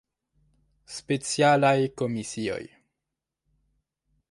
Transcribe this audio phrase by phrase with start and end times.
[0.93, 2.61] Specialaj Komisioj.